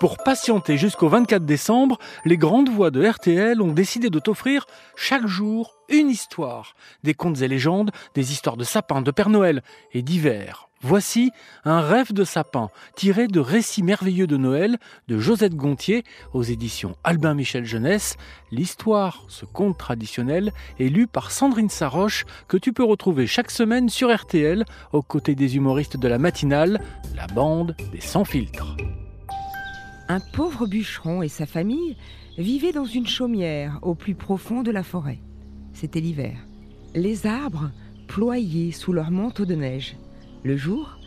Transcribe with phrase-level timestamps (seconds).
[0.00, 4.64] Pour patienter jusqu'au 24 décembre, les grandes voix de RTL ont décidé de t'offrir
[4.96, 6.74] chaque jour une histoire.
[7.04, 10.70] Des contes et légendes, des histoires de sapins, de Père Noël et d'hiver.
[10.80, 11.32] Voici
[11.66, 14.78] un rêve de sapin tiré de Récits merveilleux de Noël
[15.08, 18.16] de Josette Gontier aux éditions Albin Michel Jeunesse.
[18.50, 23.90] L'histoire, ce conte traditionnel, est lu par Sandrine Saroche que tu peux retrouver chaque semaine
[23.90, 24.64] sur RTL
[24.94, 26.80] aux côtés des humoristes de la matinale,
[27.14, 28.78] la bande des sans filtres.
[30.10, 31.96] Un pauvre bûcheron et sa famille
[32.36, 35.20] vivaient dans une chaumière au plus profond de la forêt.
[35.72, 36.36] C'était l'hiver.
[36.96, 37.70] Les arbres
[38.08, 39.96] ployaient sous leur manteau de neige.
[40.42, 40.98] Le jour,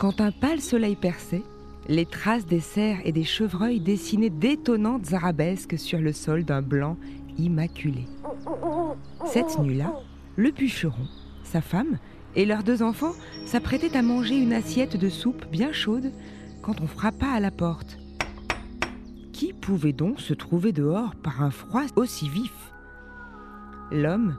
[0.00, 1.44] quand un pâle soleil perçait,
[1.86, 6.96] les traces des cerfs et des chevreuils dessinaient d'étonnantes arabesques sur le sol d'un blanc
[7.38, 8.08] immaculé.
[9.26, 9.94] Cette nuit-là,
[10.34, 11.06] le bûcheron,
[11.44, 11.98] sa femme
[12.34, 13.14] et leurs deux enfants
[13.46, 16.10] s'apprêtaient à manger une assiette de soupe bien chaude
[16.62, 17.99] quand on frappa à la porte.
[19.40, 22.52] Qui pouvait donc se trouver dehors par un froid aussi vif
[23.90, 24.36] L'homme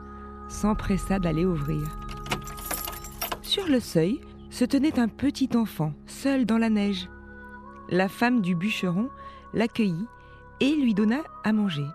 [0.48, 1.88] s'empressa d'aller ouvrir.
[3.42, 4.22] Sur le seuil,
[4.52, 7.10] se tenait un petit enfant, seul dans la neige.
[7.90, 9.10] La femme du bûcheron
[9.56, 10.06] l'accueillit
[10.60, 11.88] et lui donna à manger.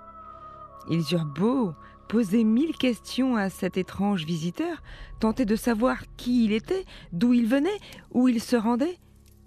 [0.90, 1.74] Ils eurent beau
[2.08, 4.82] poser mille questions à cet étrange visiteur,
[5.20, 7.78] tenter de savoir qui il était, d'où il venait,
[8.10, 8.98] où il se rendait,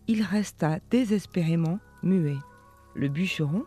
[0.07, 2.37] il resta désespérément muet.
[2.95, 3.65] Le bûcheron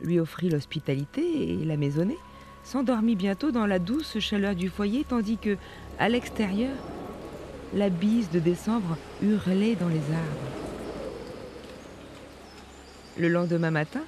[0.00, 2.18] lui offrit l'hospitalité et la maisonnée,
[2.62, 5.56] s'endormit bientôt dans la douce chaleur du foyer, tandis que,
[5.98, 6.76] à l'extérieur,
[7.74, 10.50] la bise de décembre hurlait dans les arbres.
[13.18, 14.02] Le lendemain matin,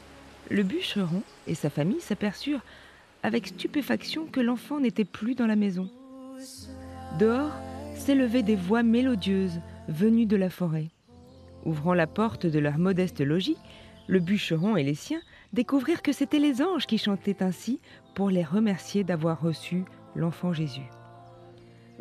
[0.50, 2.62] le bûcheron et sa famille s'aperçurent
[3.22, 5.88] avec stupéfaction que l'enfant n'était plus dans la maison.
[7.18, 7.52] Dehors
[7.94, 10.88] s'élevaient des voix mélodieuses venues de la forêt.
[11.64, 13.58] Ouvrant la porte de leur modeste logis,
[14.06, 15.22] le bûcheron et les siens
[15.52, 17.80] découvrirent que c'étaient les anges qui chantaient ainsi
[18.14, 20.88] pour les remercier d'avoir reçu l'enfant Jésus.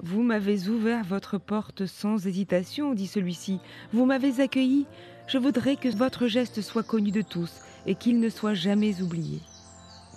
[0.03, 3.59] Vous m'avez ouvert votre porte sans hésitation, dit celui-ci.
[3.94, 4.88] Vous m'avez accueilli.
[5.28, 9.40] Je voudrais que votre geste soit connu de tous et qu'il ne soit jamais oublié.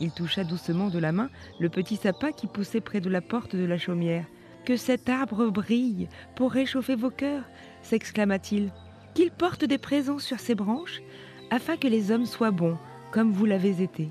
[0.00, 1.28] Il toucha doucement de la main
[1.60, 4.24] le petit sapin qui poussait près de la porte de la chaumière.
[4.64, 7.44] Que cet arbre brille pour réchauffer vos cœurs,
[7.82, 8.72] s'exclama-t-il.
[9.12, 11.02] Qu'il porte des présents sur ses branches,
[11.50, 12.76] afin que les hommes soient bons,
[13.10, 14.08] comme vous l'avez été.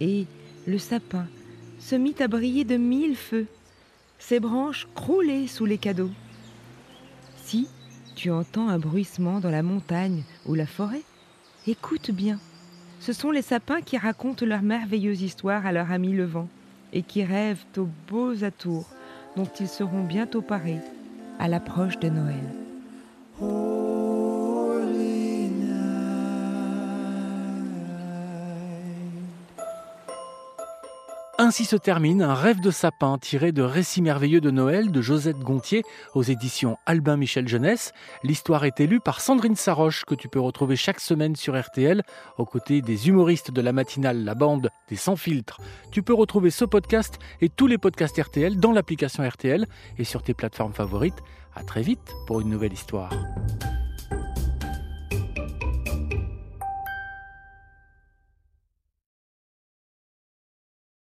[0.00, 0.26] Et
[0.66, 1.26] le sapin
[1.78, 3.46] se mit à briller de mille feux
[4.18, 6.10] ses branches croulaient sous les cadeaux.
[7.36, 7.68] Si
[8.14, 11.02] tu entends un bruissement dans la montagne ou la forêt,
[11.66, 12.38] écoute bien.
[12.98, 16.48] Ce sont les sapins qui racontent leur merveilleuse histoire à leur ami le vent
[16.92, 18.88] et qui rêvent aux beaux atours
[19.36, 20.80] dont ils seront bientôt parés
[21.38, 23.75] à l'approche de Noël.
[31.46, 35.38] Ainsi se termine un rêve de sapin tiré de Récits merveilleux de Noël de Josette
[35.38, 35.84] Gontier
[36.16, 37.92] aux éditions Albin Michel Jeunesse.
[38.24, 42.02] L'histoire est élue par Sandrine Saroche que tu peux retrouver chaque semaine sur RTL
[42.36, 45.60] aux côtés des humoristes de la matinale La Bande des Sans Filtres.
[45.92, 49.66] Tu peux retrouver ce podcast et tous les podcasts RTL dans l'application RTL
[49.98, 51.22] et sur tes plateformes favorites.
[51.54, 53.12] À très vite pour une nouvelle histoire.